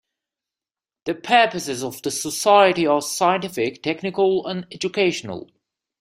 The 1.05 1.13
purposes 1.13 1.83
of 1.83 2.01
the 2.01 2.09
Society 2.09 2.87
are 2.87 3.03
scientific, 3.03 3.83
technical, 3.83 4.47
and 4.47 4.65
educational. 4.71 5.51